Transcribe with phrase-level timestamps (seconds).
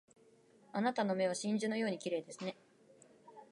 [0.73, 2.57] あなたの目は真珠のように綺麗ですね